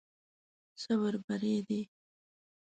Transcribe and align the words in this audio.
صبر 0.83 1.13
بری 1.25 1.55
دی. 1.67 1.81